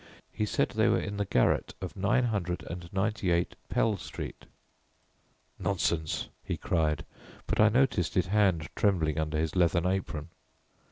He 0.33 0.47
said 0.47 0.69
they 0.69 0.87
were 0.87 0.97
in 0.99 1.17
the 1.17 1.25
garret 1.25 1.75
of 1.79 1.95
998 1.95 3.53
Pell 3.69 3.97
Street." 3.97 4.45
"Nonsense," 5.59 6.27
he 6.43 6.57
cried, 6.57 7.05
but 7.45 7.59
I 7.59 7.69
noticed 7.69 8.15
his 8.15 8.25
hand 8.25 8.67
trembling 8.75 9.19
under 9.19 9.37
his 9.37 9.55
leathern 9.55 9.85
apron. 9.85 10.29